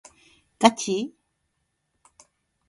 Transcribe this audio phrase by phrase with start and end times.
[0.59, 1.13] ガチ？